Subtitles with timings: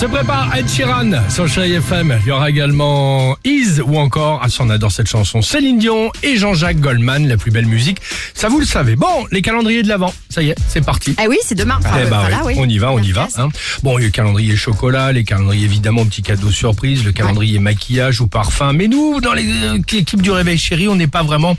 [0.00, 2.20] Se prépare Ed Sheeran sur Chérie FM.
[2.22, 6.10] Il y aura également Is ou encore, ah ça on adore cette chanson, Céline Dion
[6.22, 7.98] et Jean-Jacques Goldman, la plus belle musique.
[8.32, 8.96] Ça vous le savez.
[8.96, 11.14] Bon, les calendriers de l'avant, ça y est, c'est parti.
[11.18, 11.76] Ah oui, c'est demain.
[11.80, 12.58] Enfin, Eh ben voilà, oui, oui.
[12.58, 13.28] on y va, on y va.
[13.36, 13.48] Hein.
[13.82, 17.58] Bon, il y a le calendrier chocolat, les calendriers évidemment petits cadeaux surprise, le calendrier
[17.58, 18.72] maquillage ou parfum.
[18.72, 21.56] Mais nous, dans les- euh, l'équipe du Réveil Chéri, on n'est pas vraiment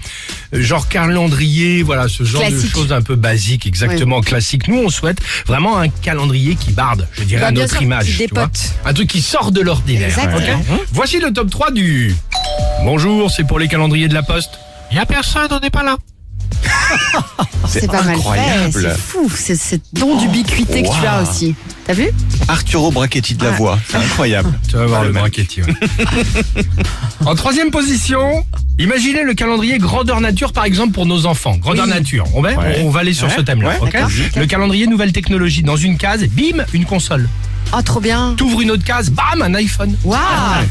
[0.54, 2.72] euh, genre calendrier, voilà, ce genre de Classique.
[2.72, 4.68] choses un peu basiques, exactement classiques.
[4.68, 8.17] Nous, on souhaite vraiment un calendrier qui barde, je dirais Bah, à notre sûr, image.
[8.17, 8.50] tu vois.
[8.86, 10.17] Un truc qui sort de l'ordinaire.
[10.36, 12.16] Ok Voici le top 3 du...
[12.84, 14.52] Bonjour, c'est pour les calendriers de la Poste.
[14.92, 15.98] Il y a personne, on n'est pas là.
[17.68, 18.72] C'est pas mal fait, incroyable.
[18.73, 21.30] c'est fou, c'est ce don d'ubiquité que tu as Wow.
[21.30, 21.55] aussi.
[21.86, 22.08] T'as vu
[22.48, 24.52] Arturo Brachetti de la voix, c'est incroyable.
[24.70, 25.22] Tu vas voir Ah, le le mec.
[25.22, 25.62] braquetti.
[25.62, 25.73] ouais.
[27.26, 28.45] en troisième position,
[28.80, 31.56] imaginez le calendrier grandeur nature par exemple pour nos enfants.
[31.58, 31.92] Grandeur Oui.
[31.92, 32.26] nature.
[32.34, 32.82] On va, Ouais.
[32.84, 33.73] on va aller sur Ouais, ce thème-là.
[34.36, 35.64] le calendrier nouvelle technologie.
[35.64, 37.30] Dans une case, bim, une console.
[37.73, 38.34] Oh, trop bien.
[38.36, 39.95] T'ouvres une autre case, bam, un iPhone.
[40.03, 40.18] Waouh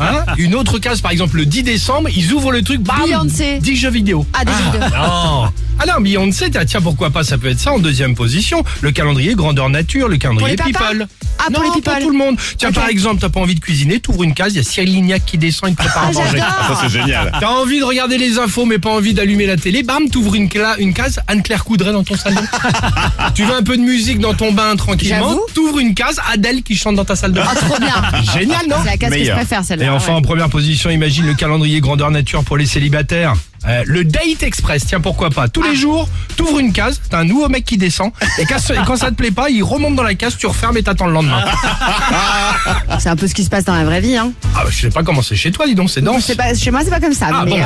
[0.00, 3.58] Hein une autre case, par exemple, le 10 décembre, ils ouvrent le truc, bam, Beyoncé.
[3.58, 4.26] 10 jeux vidéo.
[4.34, 4.80] Ah, des jeux vidéo.
[4.98, 5.50] Non.
[5.82, 8.62] Ah non, Beyoncé, tiens, tiens, pourquoi pas, ça peut être ça en deuxième position.
[8.82, 11.06] Le calendrier grandeur nature, le calendrier Pour les people.
[11.38, 12.02] Ah, pour non, les people.
[12.02, 12.36] tout le monde.
[12.58, 14.92] Tiens, par exemple, t'as pas envie de cuisiner, t'ouvres une case, il y a Cyril
[14.92, 16.28] Lignac qui descend, il te prépare à Ah, manger.
[16.32, 16.66] j'adore.
[16.68, 17.32] Ça c'est génial.
[17.40, 20.48] T'as envie de regarder les infos, mais pas envie d'allumer la télé, bam, t'ouvres une,
[20.48, 22.42] cla- une case, Anne-Claire Coudray dans ton salon.
[23.34, 25.46] tu veux un peu de musique dans ton bain tranquillement, J'avoue.
[25.54, 27.46] t'ouvres une case, Adèle qui chante dans ta salle de bain.
[27.50, 27.94] Oh, trop bien.
[28.34, 29.36] Génial, non C'est la case que je Meilleur.
[29.38, 29.86] préfère, celle-là.
[29.86, 30.18] Et enfin, ouais.
[30.18, 33.34] en première position, imagine le calendrier grandeur nature pour les célibataires.
[33.68, 35.48] Euh, le Date Express, tiens pourquoi pas.
[35.48, 35.68] Tous Ah.
[35.70, 38.96] les jours, t'ouvres une case, t'as un nouveau mec qui descend, et quand, et quand
[38.96, 41.44] ça te plaît pas, il remonte dans la case, tu refermes et t'attends le lendemain.
[42.98, 44.16] C'est un peu ce qui se passe dans la vraie vie.
[44.16, 44.32] Hein.
[44.54, 46.30] Ah, bah, je sais pas comment c'est chez toi, dis donc, c'est dense.
[46.34, 47.28] Pas, chez moi, c'est pas comme ça.
[47.32, 47.62] Ah, mais, bon, euh,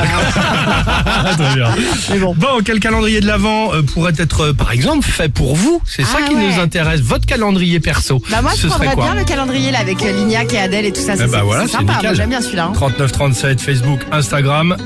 [1.06, 1.68] Ah, très bien.
[2.10, 2.34] mais bon.
[2.36, 5.80] Bon, quel calendrier de l'Avent euh, pourrait être, par exemple, fait pour vous?
[5.86, 6.52] C'est ça Ah, qui ouais.
[6.54, 8.22] nous intéresse, votre calendrier perso.
[8.30, 9.04] Bah moi, je Ce serait prendrais quoi?
[9.06, 11.12] bien le calendrier là avec Lignac et Adèle et tout ça.
[11.14, 12.14] Eh c'est bah c'est- voilà, c'est c'est sympa.
[12.14, 12.64] j'aime bien celui-là.
[12.66, 12.72] hein.
[12.74, 14.76] 3937 Facebook, Instagram,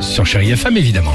[0.00, 1.12] sur Chéri FM évidemment.